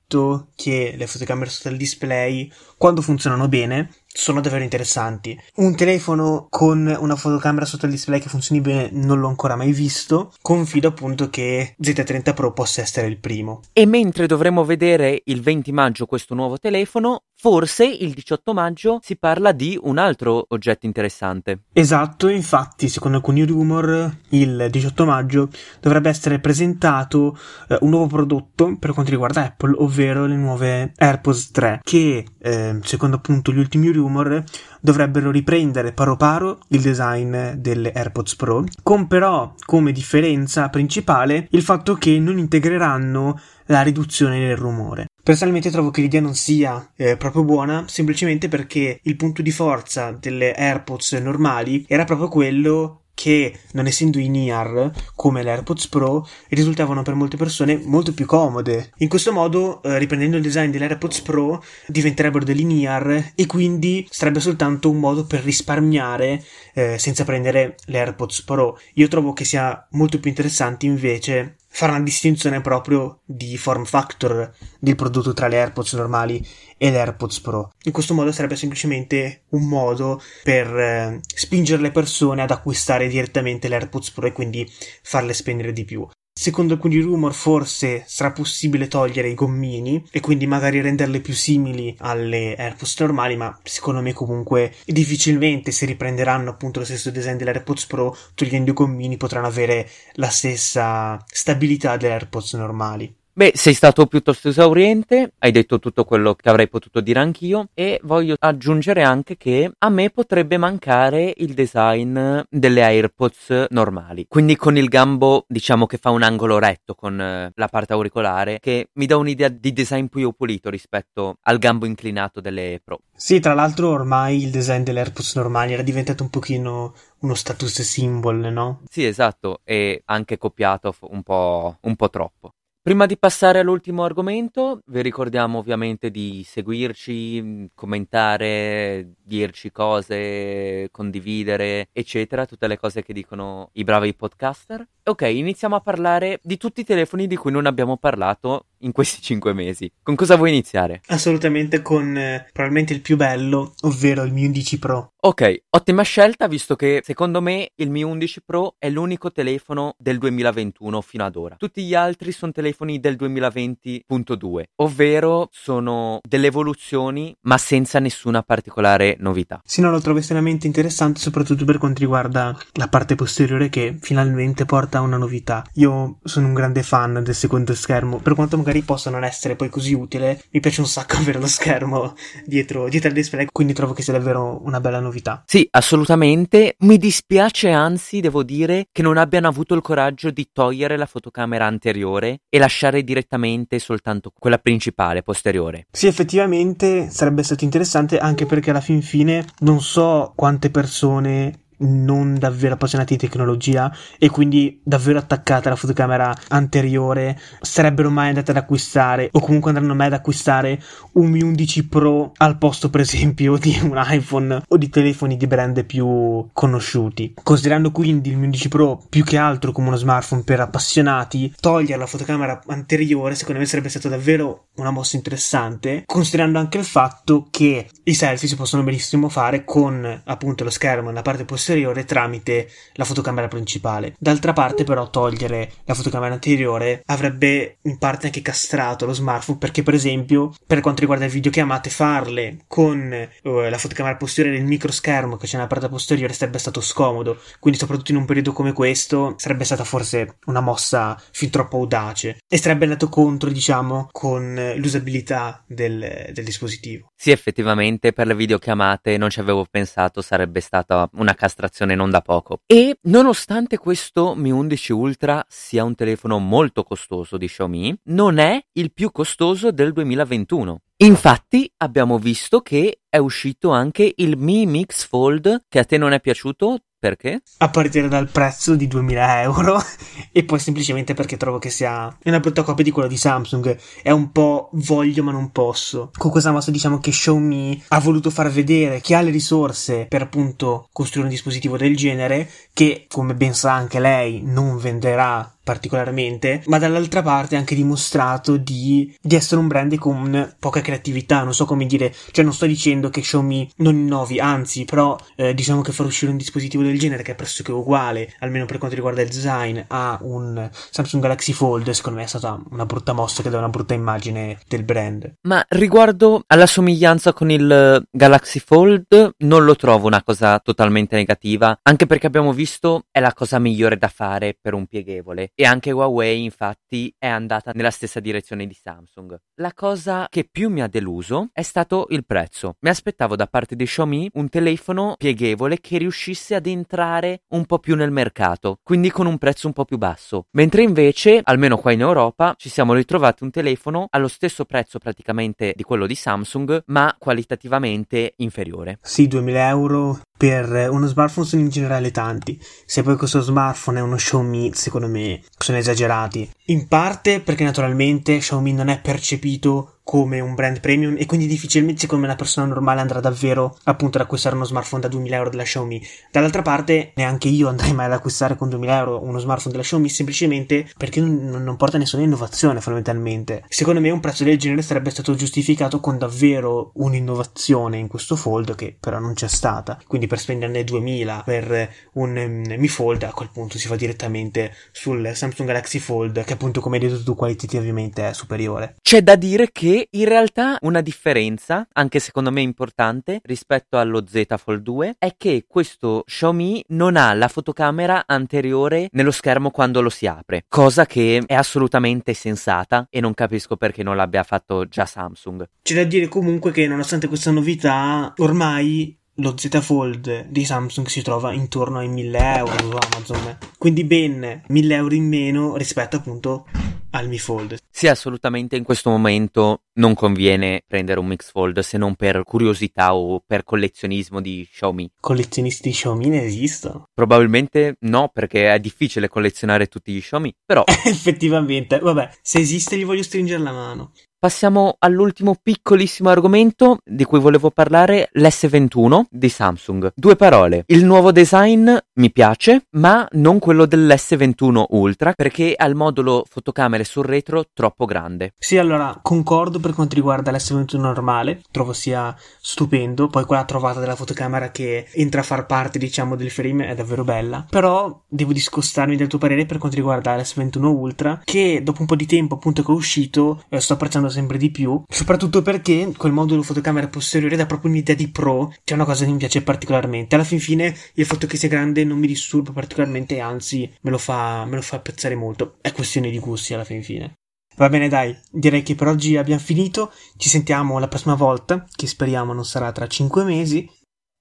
che 0.54 0.94
le 0.96 1.06
fotocamere 1.06 1.50
sotto 1.50 1.68
il 1.68 1.76
display, 1.76 2.50
quando 2.76 3.00
funzionano 3.02 3.48
bene, 3.48 3.90
sono 4.12 4.40
davvero 4.40 4.62
interessanti. 4.62 5.38
Un 5.56 5.74
telefono 5.74 6.46
con 6.50 6.94
una 6.98 7.16
fotocamera 7.16 7.64
sotto 7.64 7.86
il 7.86 7.92
display 7.92 8.20
che 8.20 8.28
funzioni 8.28 8.60
bene 8.60 8.90
non 8.92 9.18
l'ho 9.18 9.28
ancora 9.28 9.56
mai 9.56 9.72
visto. 9.72 10.32
Confido 10.42 10.88
appunto 10.88 11.30
che 11.30 11.74
Z30 11.80 12.34
Pro 12.34 12.52
possa 12.52 12.82
essere 12.82 13.06
il 13.06 13.18
primo. 13.18 13.62
E 13.72 13.86
mentre 13.86 14.26
dovremo 14.26 14.64
vedere 14.64 15.22
il 15.24 15.40
20 15.40 15.72
maggio 15.72 16.06
questo 16.06 16.34
nuovo 16.34 16.58
telefono, 16.58 17.22
forse 17.34 17.86
il 17.86 18.12
18 18.12 18.52
maggio 18.52 19.00
si 19.02 19.16
parla 19.16 19.52
di 19.52 19.78
un 19.82 19.98
altro 19.98 20.44
oggetto 20.48 20.86
interessante. 20.86 21.62
Esatto, 21.72 22.28
infatti, 22.28 22.88
secondo 22.88 23.16
alcuni 23.16 23.44
rumor, 23.44 24.14
il 24.28 24.68
18 24.70 25.04
maggio 25.04 25.48
dovrebbe 25.80 26.10
essere 26.10 26.38
presentato 26.38 27.36
eh, 27.68 27.78
un 27.80 27.90
nuovo 27.90 28.06
prodotto 28.06 28.76
per 28.78 28.92
quanto 28.92 29.10
riguarda 29.10 29.44
Apple, 29.44 29.74
ovvero 29.78 30.26
le 30.26 30.36
nuove 30.36 30.92
AirPods 30.96 31.50
3, 31.50 31.80
che 31.82 32.24
eh, 32.38 32.78
secondo 32.82 33.16
appunto 33.16 33.52
gli 33.52 33.58
ultimi 33.58 33.88
rumor 33.88 34.01
rumor 34.02 34.42
dovrebbero 34.80 35.30
riprendere 35.30 35.92
paro 35.92 36.16
paro 36.16 36.58
il 36.68 36.80
design 36.80 37.52
delle 37.56 37.92
AirPods 37.92 38.36
Pro, 38.36 38.64
con 38.82 39.06
però 39.06 39.54
come 39.64 39.92
differenza 39.92 40.68
principale 40.68 41.46
il 41.50 41.62
fatto 41.62 41.94
che 41.94 42.18
non 42.18 42.38
integreranno 42.38 43.40
la 43.66 43.82
riduzione 43.82 44.38
del 44.40 44.56
rumore. 44.56 45.06
Personalmente 45.22 45.70
trovo 45.70 45.90
che 45.90 46.00
l'idea 46.00 46.20
non 46.20 46.34
sia 46.34 46.90
eh, 46.96 47.16
proprio 47.16 47.44
buona, 47.44 47.84
semplicemente 47.86 48.48
perché 48.48 48.98
il 49.02 49.16
punto 49.16 49.40
di 49.40 49.52
forza 49.52 50.10
delle 50.10 50.52
AirPods 50.52 51.12
normali 51.12 51.84
era 51.86 52.04
proprio 52.04 52.28
quello 52.28 53.01
che 53.14 53.58
non 53.72 53.86
essendo 53.86 54.18
in 54.18 54.34
ear 54.34 54.90
come 55.14 55.42
le 55.42 55.50
AirPods 55.50 55.88
Pro 55.88 56.26
risultavano 56.48 57.02
per 57.02 57.14
molte 57.14 57.36
persone 57.36 57.80
molto 57.84 58.12
più 58.12 58.26
comode. 58.26 58.92
In 58.98 59.08
questo 59.08 59.32
modo, 59.32 59.82
eh, 59.82 59.98
riprendendo 59.98 60.36
il 60.36 60.42
design 60.42 60.70
delle 60.70 60.86
AirPods 60.86 61.20
Pro, 61.20 61.62
diventerebbero 61.86 62.44
delle 62.44 62.62
in 62.62 62.70
ear 62.70 63.32
e 63.34 63.46
quindi 63.46 64.06
sarebbe 64.10 64.40
soltanto 64.40 64.90
un 64.90 64.98
modo 64.98 65.24
per 65.24 65.42
risparmiare 65.42 66.42
eh, 66.74 66.98
senza 66.98 67.24
prendere 67.24 67.76
le 67.86 67.98
AirPods 67.98 68.42
Pro. 68.42 68.78
Io 68.94 69.08
trovo 69.08 69.32
che 69.32 69.44
sia 69.44 69.86
molto 69.90 70.18
più 70.18 70.30
interessante 70.30 70.86
invece 70.86 71.56
fare 71.72 71.92
una 71.92 72.02
distinzione 72.02 72.60
proprio 72.60 73.20
di 73.24 73.56
form 73.56 73.84
factor 73.84 74.52
del 74.78 74.94
prodotto 74.94 75.32
tra 75.32 75.48
le 75.48 75.58
AirPods 75.58 75.94
normali 75.94 76.46
e 76.76 76.90
le 76.90 77.00
AirPods 77.00 77.40
Pro. 77.40 77.72
In 77.84 77.92
questo 77.92 78.14
modo 78.14 78.30
sarebbe 78.30 78.56
semplicemente 78.56 79.44
un 79.50 79.66
modo 79.66 80.22
per 80.42 80.66
eh, 80.78 81.20
spingere 81.22 81.80
le 81.80 81.90
persone 81.90 82.42
ad 82.42 82.50
acquistare 82.50 83.08
direttamente 83.08 83.68
le 83.68 83.76
AirPods 83.76 84.10
Pro 84.10 84.26
e 84.26 84.32
quindi 84.32 84.70
farle 85.02 85.32
spendere 85.32 85.72
di 85.72 85.84
più. 85.84 86.06
Secondo 86.34 86.72
alcuni 86.72 86.98
rumor 86.98 87.34
forse 87.34 88.04
sarà 88.06 88.32
possibile 88.32 88.88
togliere 88.88 89.28
i 89.28 89.34
gommini 89.34 90.02
e 90.10 90.20
quindi 90.20 90.46
magari 90.46 90.80
renderle 90.80 91.20
più 91.20 91.34
simili 91.34 91.94
alle 91.98 92.56
AirPods 92.56 92.98
normali, 93.00 93.36
ma 93.36 93.56
secondo 93.62 94.00
me 94.00 94.12
comunque 94.12 94.74
difficilmente 94.86 95.70
si 95.70 95.84
riprenderanno 95.84 96.50
appunto 96.50 96.80
lo 96.80 96.84
stesso 96.86 97.10
design 97.10 97.36
delle 97.36 97.50
AirPods 97.50 97.86
Pro 97.86 98.16
togliendo 98.34 98.70
i 98.70 98.74
gommini 98.74 99.18
potranno 99.18 99.46
avere 99.46 99.88
la 100.14 100.30
stessa 100.30 101.22
stabilità 101.26 101.96
delle 101.96 102.14
AirPods 102.14 102.54
normali. 102.54 103.14
Beh, 103.34 103.52
sei 103.54 103.72
stato 103.72 104.04
piuttosto 104.04 104.50
esauriente, 104.50 105.32
hai 105.38 105.52
detto 105.52 105.78
tutto 105.78 106.04
quello 106.04 106.34
che 106.34 106.50
avrei 106.50 106.68
potuto 106.68 107.00
dire 107.00 107.18
anch'io 107.18 107.68
e 107.72 107.98
voglio 108.02 108.36
aggiungere 108.38 109.02
anche 109.02 109.38
che 109.38 109.72
a 109.78 109.88
me 109.88 110.10
potrebbe 110.10 110.58
mancare 110.58 111.32
il 111.38 111.54
design 111.54 112.40
delle 112.50 112.82
AirPods 112.82 113.68
normali, 113.70 114.26
quindi 114.28 114.54
con 114.56 114.76
il 114.76 114.86
gambo 114.86 115.46
diciamo 115.48 115.86
che 115.86 115.96
fa 115.96 116.10
un 116.10 116.22
angolo 116.22 116.58
retto 116.58 116.94
con 116.94 117.18
eh, 117.18 117.50
la 117.54 117.68
parte 117.68 117.94
auricolare 117.94 118.58
che 118.60 118.90
mi 118.92 119.06
dà 119.06 119.16
un'idea 119.16 119.48
di 119.48 119.72
design 119.72 120.06
più 120.08 120.30
pulito 120.32 120.68
rispetto 120.68 121.38
al 121.44 121.56
gambo 121.56 121.86
inclinato 121.86 122.42
delle 122.42 122.82
Pro. 122.84 122.98
Sì, 123.16 123.40
tra 123.40 123.54
l'altro 123.54 123.88
ormai 123.88 124.42
il 124.42 124.50
design 124.50 124.82
delle 124.82 125.00
AirPods 125.00 125.36
normali 125.36 125.72
era 125.72 125.82
diventato 125.82 126.22
un 126.22 126.28
pochino 126.28 126.94
uno 127.20 127.34
status 127.34 127.80
symbol, 127.80 128.52
no? 128.52 128.82
Sì, 128.90 129.06
esatto, 129.06 129.62
e 129.64 130.02
anche 130.04 130.36
copiato 130.36 130.94
un 131.08 131.22
po', 131.22 131.78
un 131.80 131.96
po' 131.96 132.10
troppo. 132.10 132.52
Prima 132.84 133.06
di 133.06 133.16
passare 133.16 133.60
all'ultimo 133.60 134.02
argomento, 134.02 134.80
vi 134.86 135.02
ricordiamo 135.02 135.58
ovviamente 135.58 136.10
di 136.10 136.42
seguirci, 136.44 137.70
commentare, 137.76 139.12
dirci 139.22 139.70
cose, 139.70 140.88
condividere, 140.90 141.90
eccetera, 141.92 142.44
tutte 142.44 142.66
le 142.66 142.76
cose 142.76 143.04
che 143.04 143.12
dicono 143.12 143.70
i 143.74 143.84
bravi 143.84 144.16
podcaster. 144.16 144.84
Ok, 145.04 145.22
iniziamo 145.22 145.76
a 145.76 145.80
parlare 145.80 146.40
di 146.42 146.56
tutti 146.56 146.80
i 146.80 146.84
telefoni 146.84 147.28
di 147.28 147.36
cui 147.36 147.52
non 147.52 147.66
abbiamo 147.66 147.98
parlato 147.98 148.66
in 148.82 148.92
questi 148.92 149.20
5 149.20 149.52
mesi. 149.52 149.90
Con 150.02 150.14
cosa 150.14 150.36
vuoi 150.36 150.50
iniziare? 150.50 151.00
Assolutamente 151.06 151.82
con 151.82 152.16
eh, 152.16 152.48
probabilmente 152.52 152.92
il 152.92 153.00
più 153.00 153.16
bello, 153.16 153.74
ovvero 153.82 154.22
il 154.22 154.32
Mi 154.32 154.46
11 154.46 154.78
Pro. 154.78 155.12
Ok, 155.24 155.62
ottima 155.70 156.02
scelta 156.02 156.48
visto 156.48 156.74
che 156.74 157.00
secondo 157.04 157.40
me 157.40 157.70
il 157.76 157.90
Mi 157.90 158.02
11 158.02 158.42
Pro 158.44 158.74
è 158.78 158.90
l'unico 158.90 159.30
telefono 159.30 159.94
del 159.98 160.18
2021 160.18 161.00
fino 161.00 161.24
ad 161.24 161.36
ora. 161.36 161.54
Tutti 161.56 161.84
gli 161.84 161.94
altri 161.94 162.32
sono 162.32 162.50
telefoni 162.50 162.98
del 162.98 163.14
2020.2, 163.14 164.62
ovvero 164.76 165.48
sono 165.52 166.18
delle 166.26 166.48
evoluzioni 166.48 167.36
ma 167.42 167.56
senza 167.56 168.00
nessuna 168.00 168.42
particolare 168.42 169.16
novità. 169.20 169.60
Sì, 169.64 169.80
no, 169.80 169.90
lo 169.90 170.00
trovo 170.00 170.18
estremamente 170.18 170.66
interessante 170.66 171.20
soprattutto 171.20 171.64
per 171.64 171.78
quanto 171.78 172.00
riguarda 172.00 172.58
la 172.72 172.88
parte 172.88 173.14
posteriore 173.14 173.68
che 173.68 173.96
finalmente 174.00 174.64
porta 174.64 174.98
a 174.98 175.02
una 175.02 175.18
novità. 175.18 175.64
Io 175.74 176.18
sono 176.24 176.48
un 176.48 176.54
grande 176.54 176.82
fan 176.82 177.22
del 177.22 177.34
secondo 177.34 177.74
schermo, 177.74 178.18
per 178.18 178.34
quanto 178.34 178.56
magari 178.56 178.71
possa 178.80 179.10
non 179.10 179.24
essere 179.24 179.56
poi 179.56 179.68
così 179.68 179.92
utile, 179.92 180.42
mi 180.52 180.60
piace 180.60 180.80
un 180.80 180.86
sacco 180.86 181.16
avere 181.20 181.38
lo 181.38 181.46
schermo 181.46 182.14
dietro, 182.46 182.88
dietro 182.88 183.10
al 183.10 183.14
display, 183.14 183.46
quindi 183.52 183.74
trovo 183.74 183.92
che 183.92 184.00
sia 184.00 184.14
davvero 184.14 184.60
una 184.64 184.80
bella 184.80 185.00
novità. 185.00 185.42
Sì, 185.46 185.68
assolutamente. 185.70 186.76
Mi 186.80 186.96
dispiace 186.96 187.70
anzi, 187.70 188.20
devo 188.20 188.42
dire, 188.42 188.86
che 188.90 189.02
non 189.02 189.18
abbiano 189.18 189.48
avuto 189.48 189.74
il 189.74 189.82
coraggio 189.82 190.30
di 190.30 190.48
togliere 190.50 190.96
la 190.96 191.06
fotocamera 191.06 191.66
anteriore 191.66 192.40
e 192.48 192.58
lasciare 192.58 193.02
direttamente 193.02 193.78
soltanto 193.78 194.32
quella 194.38 194.58
principale, 194.58 195.22
posteriore. 195.22 195.86
Sì, 195.90 196.06
effettivamente 196.06 197.10
sarebbe 197.10 197.42
stato 197.42 197.64
interessante 197.64 198.18
anche 198.18 198.46
perché 198.46 198.70
alla 198.70 198.80
fin 198.80 199.02
fine 199.02 199.44
non 199.60 199.80
so 199.80 200.32
quante 200.34 200.70
persone 200.70 201.61
non 201.82 202.38
davvero 202.38 202.74
appassionati 202.74 203.14
di 203.14 203.20
tecnologia 203.20 203.94
e 204.18 204.30
quindi 204.30 204.80
davvero 204.82 205.18
attaccate 205.18 205.68
alla 205.68 205.76
fotocamera 205.76 206.34
anteriore 206.48 207.38
sarebbero 207.60 208.10
mai 208.10 208.28
andate 208.28 208.50
ad 208.50 208.56
acquistare 208.56 209.28
o 209.32 209.40
comunque 209.40 209.70
andranno 209.70 209.94
mai 209.94 210.06
ad 210.08 210.14
acquistare 210.14 210.80
un 211.12 211.30
Mi 211.30 211.42
11 211.42 211.88
Pro 211.88 212.32
al 212.36 212.58
posto 212.58 212.90
per 212.90 213.00
esempio 213.00 213.56
di 213.58 213.78
un 213.82 214.00
iPhone 214.04 214.62
o 214.66 214.76
di 214.76 214.88
telefoni 214.88 215.36
di 215.36 215.46
brand 215.46 215.84
più 215.84 216.48
conosciuti. 216.52 217.34
Considerando 217.42 217.90
quindi 217.90 218.30
il 218.30 218.36
Mi 218.36 218.44
11 218.44 218.68
Pro 218.68 219.02
più 219.08 219.24
che 219.24 219.36
altro 219.36 219.72
come 219.72 219.88
uno 219.88 219.96
smartphone 219.96 220.42
per 220.42 220.60
appassionati 220.60 221.54
togliere 221.60 221.98
la 221.98 222.06
fotocamera 222.06 222.60
anteriore 222.66 223.34
secondo 223.34 223.60
me 223.60 223.66
sarebbe 223.66 223.88
stato 223.88 224.08
davvero 224.08 224.66
una 224.76 224.90
mossa 224.90 225.16
interessante 225.16 226.02
considerando 226.06 226.58
anche 226.58 226.78
il 226.78 226.84
fatto 226.84 227.46
che 227.50 227.88
i 228.04 228.14
selfie 228.14 228.48
si 228.48 228.56
possono 228.56 228.82
benissimo 228.82 229.28
fare 229.28 229.64
con 229.64 230.22
appunto 230.24 230.64
lo 230.64 230.70
schermo 230.70 231.08
nella 231.08 231.22
parte 231.22 231.44
posteriore 231.44 231.71
posteriore 231.72 232.04
tramite 232.04 232.68
la 232.94 233.04
fotocamera 233.04 233.48
principale. 233.48 234.14
D'altra 234.18 234.52
parte, 234.52 234.84
però, 234.84 235.08
togliere 235.08 235.72
la 235.84 235.94
fotocamera 235.94 236.34
anteriore 236.34 237.02
avrebbe 237.06 237.78
in 237.82 237.98
parte 237.98 238.26
anche 238.26 238.42
castrato 238.42 239.06
lo 239.06 239.14
smartphone 239.14 239.58
perché, 239.58 239.82
per 239.82 239.94
esempio, 239.94 240.52
per 240.66 240.80
quanto 240.80 241.00
riguarda 241.00 241.24
le 241.24 241.30
videochiamate, 241.30 241.88
farle 241.88 242.58
con 242.66 243.28
uh, 243.42 243.60
la 243.68 243.78
fotocamera 243.78 244.16
posteriore 244.16 244.58
del 244.58 244.66
microschermo 244.66 245.36
che 245.36 245.46
c'è 245.46 245.56
nella 245.56 245.68
parte 245.68 245.88
posteriore 245.88 246.34
sarebbe 246.34 246.58
stato 246.58 246.80
scomodo. 246.80 247.38
Quindi, 247.58 247.78
soprattutto 247.78 248.10
in 248.10 248.18
un 248.18 248.26
periodo 248.26 248.52
come 248.52 248.72
questo, 248.72 249.34
sarebbe 249.38 249.64
stata 249.64 249.84
forse 249.84 250.36
una 250.46 250.60
mossa 250.60 251.20
fin 251.30 251.50
troppo 251.50 251.78
audace 251.78 252.38
e 252.46 252.58
sarebbe 252.58 252.84
andato 252.84 253.08
contro, 253.08 253.50
diciamo, 253.50 254.08
con 254.12 254.74
l'usabilità 254.76 255.64
del, 255.66 256.30
del 256.32 256.44
dispositivo. 256.44 257.12
Sì, 257.16 257.30
effettivamente 257.30 258.12
per 258.12 258.26
le 258.26 258.34
videochiamate 258.34 259.16
non 259.16 259.30
ci 259.30 259.40
avevo 259.40 259.64
pensato, 259.70 260.20
sarebbe 260.20 260.60
stata 260.60 261.08
una 261.14 261.34
castrazione 261.34 261.61
dimostrazione 261.62 261.94
non 261.94 262.10
da 262.10 262.20
poco. 262.20 262.58
E 262.66 262.98
nonostante 263.02 263.78
questo 263.78 264.34
Mi 264.34 264.50
11 264.50 264.92
Ultra 264.92 265.44
sia 265.48 265.84
un 265.84 265.94
telefono 265.94 266.38
molto 266.38 266.82
costoso 266.82 267.36
di 267.36 267.46
Xiaomi, 267.46 268.00
non 268.04 268.38
è 268.38 268.60
il 268.72 268.92
più 268.92 269.12
costoso 269.12 269.70
del 269.70 269.92
2021. 269.92 270.80
Infatti 271.02 271.70
abbiamo 271.78 272.18
visto 272.18 272.60
che 272.60 273.00
è 273.08 273.18
uscito 273.18 273.70
anche 273.70 274.12
il 274.16 274.36
Mi 274.36 274.66
Mix 274.66 275.06
Fold 275.06 275.64
che 275.68 275.78
a 275.78 275.84
te 275.84 275.98
non 275.98 276.12
è 276.12 276.20
piaciuto 276.20 276.78
perché? 277.02 277.42
A 277.56 277.68
partire 277.68 278.06
dal 278.06 278.28
prezzo 278.28 278.76
di 278.76 278.86
2000 278.86 279.42
euro 279.42 279.82
e 280.30 280.44
poi 280.44 280.60
semplicemente 280.60 281.14
perché 281.14 281.36
trovo 281.36 281.58
che 281.58 281.68
sia 281.68 282.16
una 282.22 282.38
brutta 282.38 282.62
copia 282.62 282.84
di 282.84 282.92
quello 282.92 283.08
di 283.08 283.16
Samsung. 283.16 283.76
È 284.04 284.12
un 284.12 284.30
po' 284.30 284.68
voglio 284.74 285.24
ma 285.24 285.32
non 285.32 285.50
posso. 285.50 286.12
Con 286.16 286.30
questa 286.30 286.52
mossa 286.52 286.70
diciamo 286.70 287.00
che 287.00 287.10
Xiaomi 287.10 287.86
ha 287.88 287.98
voluto 287.98 288.30
far 288.30 288.52
vedere 288.52 289.00
che 289.00 289.16
ha 289.16 289.20
le 289.20 289.32
risorse 289.32 290.06
per 290.08 290.22
appunto 290.22 290.86
costruire 290.92 291.28
un 291.28 291.34
dispositivo 291.34 291.76
del 291.76 291.96
genere 291.96 292.48
che 292.72 293.06
come 293.08 293.34
ben 293.34 293.52
sa 293.52 293.72
anche 293.72 293.98
lei 293.98 294.40
non 294.44 294.78
venderà 294.78 295.52
particolarmente, 295.62 296.62
ma 296.66 296.78
dall'altra 296.78 297.22
parte 297.22 297.56
ha 297.56 297.58
anche 297.58 297.74
dimostrato 297.74 298.56
di, 298.56 299.14
di, 299.20 299.36
essere 299.36 299.60
un 299.60 299.68
brand 299.68 299.96
con 299.96 300.54
poca 300.58 300.80
creatività, 300.80 301.42
non 301.42 301.54
so 301.54 301.64
come 301.64 301.86
dire, 301.86 302.12
cioè 302.30 302.44
non 302.44 302.52
sto 302.52 302.66
dicendo 302.66 303.10
che 303.10 303.20
Xiaomi 303.20 303.70
non 303.76 303.94
innovi, 303.94 304.40
anzi, 304.40 304.84
però 304.84 305.16
eh, 305.36 305.54
diciamo 305.54 305.82
che 305.82 305.92
far 305.92 306.06
uscire 306.06 306.30
un 306.30 306.36
dispositivo 306.36 306.82
del 306.82 306.98
genere 306.98 307.22
che 307.22 307.32
è 307.32 307.34
pressoché 307.34 307.72
uguale, 307.72 308.34
almeno 308.40 308.66
per 308.66 308.78
quanto 308.78 308.96
riguarda 308.96 309.22
il 309.22 309.28
design, 309.28 309.78
a 309.88 310.18
un 310.22 310.68
Samsung 310.72 311.22
Galaxy 311.22 311.52
Fold, 311.52 311.90
secondo 311.90 312.18
me 312.18 312.24
è 312.24 312.28
stata 312.28 312.60
una 312.70 312.86
brutta 312.86 313.12
mossa 313.12 313.42
che 313.42 313.50
dà 313.50 313.58
una 313.58 313.68
brutta 313.68 313.94
immagine 313.94 314.58
del 314.66 314.84
brand. 314.84 315.34
Ma 315.42 315.64
riguardo 315.68 316.42
alla 316.46 316.66
somiglianza 316.66 317.32
con 317.32 317.50
il 317.50 318.04
Galaxy 318.10 318.58
Fold, 318.58 319.34
non 319.38 319.64
lo 319.64 319.76
trovo 319.76 320.06
una 320.06 320.22
cosa 320.22 320.58
totalmente 320.58 321.16
negativa, 321.16 321.78
anche 321.82 322.06
perché 322.06 322.26
abbiamo 322.26 322.52
visto 322.52 323.04
è 323.10 323.20
la 323.20 323.32
cosa 323.32 323.58
migliore 323.58 323.96
da 323.96 324.08
fare 324.08 324.56
per 324.60 324.74
un 324.74 324.86
pieghevole 324.86 325.51
e 325.54 325.64
anche 325.64 325.90
Huawei 325.90 326.42
infatti 326.42 327.14
è 327.18 327.26
andata 327.26 327.72
nella 327.74 327.90
stessa 327.90 328.20
direzione 328.20 328.66
di 328.66 328.74
Samsung. 328.74 329.38
La 329.56 329.72
cosa 329.74 330.26
che 330.28 330.48
più 330.50 330.70
mi 330.70 330.82
ha 330.82 330.88
deluso 330.88 331.48
è 331.52 331.62
stato 331.62 332.06
il 332.10 332.24
prezzo. 332.24 332.76
Mi 332.80 332.88
aspettavo 332.88 333.36
da 333.36 333.46
parte 333.46 333.76
di 333.76 333.84
Xiaomi 333.84 334.30
un 334.34 334.48
telefono 334.48 335.14
pieghevole 335.16 335.80
che 335.80 335.98
riuscisse 335.98 336.54
ad 336.54 336.66
entrare 336.66 337.42
un 337.48 337.66
po' 337.66 337.78
più 337.78 337.96
nel 337.96 338.10
mercato, 338.10 338.78
quindi 338.82 339.10
con 339.10 339.26
un 339.26 339.38
prezzo 339.38 339.66
un 339.66 339.72
po' 339.72 339.84
più 339.84 339.98
basso. 339.98 340.46
Mentre 340.52 340.82
invece, 340.82 341.40
almeno 341.42 341.76
qua 341.76 341.92
in 341.92 342.00
Europa, 342.00 342.54
ci 342.56 342.68
siamo 342.68 342.94
ritrovati 342.94 343.42
un 343.42 343.50
telefono 343.50 344.06
allo 344.10 344.28
stesso 344.28 344.64
prezzo 344.64 344.98
praticamente 344.98 345.74
di 345.76 345.82
quello 345.82 346.06
di 346.06 346.14
Samsung, 346.14 346.84
ma 346.86 347.14
qualitativamente 347.18 348.34
inferiore. 348.36 348.98
Sì, 349.02 349.28
2000 349.28 349.68
euro 349.68 350.20
per 350.42 350.88
uno 350.90 351.06
smartphone 351.06 351.46
sono 351.46 351.62
in 351.62 351.68
generale 351.68 352.10
tanti. 352.10 352.60
Se 352.84 353.04
poi 353.04 353.16
questo 353.16 353.40
smartphone 353.40 354.00
è 354.00 354.02
uno 354.02 354.16
Xiaomi, 354.16 354.72
secondo 354.74 355.06
me 355.06 355.40
sono 355.56 355.78
esagerati. 355.78 356.50
In 356.64 356.88
parte 356.88 357.38
perché 357.38 357.62
naturalmente 357.62 358.38
Xiaomi 358.38 358.72
non 358.72 358.88
è 358.88 359.00
percepito 359.00 359.91
come 360.02 360.40
un 360.40 360.54
brand 360.54 360.80
premium 360.80 361.16
e 361.18 361.26
quindi 361.26 361.46
difficilmente 361.46 362.06
come 362.06 362.24
una 362.24 362.34
persona 362.34 362.66
normale 362.66 363.00
andrà 363.00 363.20
davvero 363.20 363.76
appunto 363.84 364.18
ad 364.18 364.24
acquistare 364.24 364.54
uno 364.54 364.64
smartphone 364.64 365.02
da 365.02 365.08
2000 365.08 365.36
euro 365.36 365.50
della 365.50 365.62
Xiaomi. 365.62 366.02
Dall'altra 366.30 366.62
parte 366.62 367.12
neanche 367.14 367.48
io 367.48 367.68
andrei 367.68 367.92
mai 367.92 368.06
ad 368.06 368.12
acquistare 368.12 368.56
con 368.56 368.68
2000 368.68 368.98
euro 368.98 369.22
uno 369.22 369.38
smartphone 369.38 369.72
della 369.72 369.84
Xiaomi 369.84 370.08
semplicemente 370.08 370.90
perché 370.96 371.20
non, 371.20 371.62
non 371.62 371.76
porta 371.76 371.98
nessuna 371.98 372.22
innovazione 372.22 372.80
fondamentalmente. 372.80 373.64
Secondo 373.68 374.00
me 374.00 374.10
un 374.10 374.20
prezzo 374.20 374.44
del 374.44 374.58
genere 374.58 374.82
sarebbe 374.82 375.10
stato 375.10 375.34
giustificato 375.34 376.00
con 376.00 376.18
davvero 376.18 376.90
un'innovazione 376.94 377.98
in 377.98 378.08
questo 378.08 378.36
fold 378.36 378.74
che 378.74 378.96
però 378.98 379.18
non 379.18 379.34
c'è 379.34 379.48
stata. 379.48 380.00
Quindi 380.06 380.26
per 380.26 380.38
spenderne 380.38 380.84
2000 380.84 381.42
per 381.44 381.90
un 382.14 382.36
um, 382.36 382.74
Mi 382.78 382.88
Fold 382.88 383.22
a 383.22 383.32
quel 383.32 383.50
punto 383.52 383.78
si 383.78 383.86
fa 383.86 383.96
direttamente 383.96 384.74
sul 384.90 385.30
Samsung 385.34 385.68
Galaxy 385.68 385.98
Fold 385.98 386.44
che 386.44 386.52
appunto 386.52 386.80
come 386.80 386.98
hai 386.98 387.06
detto 387.06 387.22
tu 387.22 387.34
qualitativamente 387.34 388.28
è 388.28 388.32
superiore. 388.32 388.96
C'è 389.00 389.22
da 389.22 389.36
dire 389.36 389.70
che 389.72 389.91
in 390.10 390.24
realtà 390.24 390.76
una 390.82 391.00
differenza, 391.00 391.86
anche 391.92 392.18
secondo 392.18 392.50
me 392.50 392.60
importante, 392.60 393.40
rispetto 393.44 393.98
allo 393.98 394.24
Z 394.26 394.44
Fold 394.56 394.82
2 394.82 395.16
è 395.18 395.34
che 395.36 395.64
questo 395.66 396.22
Xiaomi 396.26 396.84
non 396.88 397.16
ha 397.16 397.32
la 397.34 397.48
fotocamera 397.48 398.24
anteriore 398.26 399.08
nello 399.12 399.30
schermo 399.30 399.70
quando 399.70 400.00
lo 400.00 400.10
si 400.10 400.26
apre, 400.26 400.64
cosa 400.68 401.06
che 401.06 401.42
è 401.46 401.54
assolutamente 401.54 402.34
sensata 402.34 403.06
e 403.10 403.20
non 403.20 403.34
capisco 403.34 403.76
perché 403.76 404.02
non 404.02 404.16
l'abbia 404.16 404.42
fatto 404.42 404.86
già 404.86 405.06
Samsung. 405.06 405.68
C'è 405.82 405.94
da 405.94 406.04
dire 406.04 406.28
comunque 406.28 406.72
che 406.72 406.86
nonostante 406.86 407.28
questa 407.28 407.50
novità, 407.50 408.32
ormai 408.36 409.16
lo 409.42 409.56
Z 409.58 409.80
Fold 409.80 410.46
di 410.46 410.64
Samsung 410.64 411.08
si 411.08 411.20
trova 411.20 411.52
intorno 411.52 411.98
ai 411.98 412.08
1000 412.08 412.38
euro 412.56 412.78
su 412.78 412.90
Amazon, 412.90 413.58
quindi 413.76 414.04
ben 414.04 414.62
1000 414.68 414.94
euro 414.94 415.14
in 415.14 415.26
meno 415.26 415.76
rispetto 415.76 416.16
appunto 416.16 416.64
al 417.10 417.28
Mi 417.28 417.38
Fold. 417.38 417.78
Sì, 417.90 418.06
assolutamente 418.06 418.76
in 418.76 418.84
questo 418.84 419.10
momento 419.10 419.82
non 419.94 420.14
conviene 420.14 420.84
prendere 420.86 421.18
un 421.18 421.26
Mix 421.26 421.50
Fold 421.50 421.80
se 421.80 421.98
non 421.98 422.14
per 422.14 422.44
curiosità 422.44 423.14
o 423.14 423.42
per 423.44 423.64
collezionismo 423.64 424.40
di 424.40 424.66
Xiaomi. 424.70 425.10
Collezionisti 425.20 425.88
di 425.88 425.94
Xiaomi 425.94 426.28
ne 426.28 426.44
esistono? 426.44 427.08
Probabilmente 427.12 427.96
no, 428.02 428.30
perché 428.32 428.72
è 428.72 428.78
difficile 428.78 429.28
collezionare 429.28 429.88
tutti 429.88 430.12
gli 430.12 430.20
Xiaomi, 430.20 430.54
però... 430.64 430.84
Effettivamente, 431.04 431.98
vabbè, 431.98 432.30
se 432.40 432.60
esiste 432.60 432.96
gli 432.96 433.04
voglio 433.04 433.24
stringere 433.24 433.60
la 433.60 433.72
mano. 433.72 434.12
Passiamo 434.42 434.96
all'ultimo 434.98 435.54
piccolissimo 435.54 436.28
argomento 436.28 436.98
di 437.04 437.22
cui 437.22 437.38
volevo 437.38 437.70
parlare, 437.70 438.28
l'S21 438.34 439.26
di 439.30 439.48
Samsung. 439.48 440.10
Due 440.16 440.34
parole. 440.34 440.82
Il 440.88 441.04
nuovo 441.04 441.30
design 441.30 441.88
mi 442.14 442.32
piace, 442.32 442.86
ma 442.96 443.24
non 443.34 443.60
quello 443.60 443.86
dell'S21 443.86 444.86
Ultra 444.88 445.32
perché 445.34 445.74
ha 445.76 445.86
il 445.86 445.94
modulo 445.94 446.44
fotocamere 446.48 447.04
sul 447.04 447.24
retro 447.24 447.66
troppo 447.72 448.04
grande. 448.04 448.54
Sì, 448.58 448.78
allora 448.78 449.16
concordo 449.22 449.78
per 449.78 449.92
quanto 449.92 450.16
riguarda 450.16 450.50
l'S21 450.50 450.98
normale, 450.98 451.62
trovo 451.70 451.92
sia 451.92 452.34
stupendo, 452.60 453.28
poi 453.28 453.44
quella 453.44 453.64
trovata 453.64 454.00
della 454.00 454.16
fotocamera 454.16 454.72
che 454.72 455.06
entra 455.12 455.42
a 455.42 455.44
far 455.44 455.66
parte, 455.66 456.00
diciamo, 456.00 456.34
del 456.34 456.50
frame 456.50 456.88
è 456.88 456.96
davvero 456.96 457.22
bella, 457.22 457.64
però 457.70 458.24
devo 458.26 458.52
discostarmi 458.52 459.14
dal 459.14 459.28
tuo 459.28 459.38
parere 459.38 459.66
per 459.66 459.78
quanto 459.78 459.96
riguarda 459.96 460.36
l'S21 460.36 460.82
Ultra, 460.82 461.40
che 461.44 461.80
dopo 461.84 462.00
un 462.00 462.08
po' 462.08 462.16
di 462.16 462.26
tempo 462.26 462.56
appunto 462.56 462.82
che 462.82 462.90
è 462.90 462.94
uscito 462.94 463.62
eh, 463.68 463.78
sto 463.78 463.92
apprezzando 463.92 464.30
sempre 464.32 464.58
di 464.58 464.70
più, 464.70 465.02
soprattutto 465.08 465.62
perché 465.62 466.12
quel 466.16 466.32
modulo 466.32 466.62
fotocamera 466.62 467.06
posteriore 467.06 467.56
dà 467.56 467.66
proprio 467.66 467.90
un'idea 467.90 468.16
di 468.16 468.30
pro, 468.30 468.68
che 468.82 468.92
è 468.92 468.94
una 468.94 469.04
cosa 469.04 469.24
che 469.24 469.30
mi 469.30 469.38
piace 469.38 469.62
particolarmente. 469.62 470.34
Alla 470.34 470.44
fin 470.44 470.58
fine 470.58 470.96
il 471.14 471.26
fatto 471.26 471.46
che 471.46 471.56
sia 471.56 471.68
grande 471.68 472.02
non 472.04 472.18
mi 472.18 472.26
disturba 472.26 472.72
particolarmente, 472.72 473.38
anzi 473.38 473.88
me 474.00 474.10
lo 474.10 474.18
fa, 474.18 474.64
me 474.64 474.76
lo 474.76 474.82
fa 474.82 474.96
apprezzare 474.96 475.34
molto. 475.36 475.76
È 475.80 475.92
questione 475.92 476.30
di 476.30 476.38
gusti 476.38 476.74
alla 476.74 476.84
fin 476.84 477.02
fine. 477.02 477.34
Va 477.76 477.88
bene, 477.88 478.08
dai, 478.08 478.36
direi 478.50 478.82
che 478.82 478.94
per 478.94 479.08
oggi 479.08 479.36
abbiamo 479.36 479.60
finito. 479.60 480.12
Ci 480.36 480.48
sentiamo 480.48 480.98
la 480.98 481.08
prossima 481.08 481.34
volta, 481.34 481.86
che 481.94 482.06
speriamo 482.06 482.52
non 482.52 482.64
sarà 482.64 482.92
tra 482.92 483.06
5 483.06 483.44
mesi. 483.44 483.88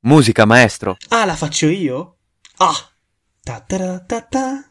Musica, 0.04 0.46
maestro. 0.46 0.98
Ah, 1.10 1.26
la 1.26 1.36
faccio 1.36 1.68
io? 1.68 2.18
Ah! 2.58 2.74
Ta 3.44 3.60
ta 3.62 4.00
ta 4.00 4.22
ta. 4.22 4.60